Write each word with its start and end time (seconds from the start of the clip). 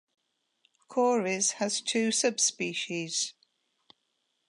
Cory's 0.87 1.51
has 1.57 1.79
two 1.79 2.11
subspecies. 2.11 3.35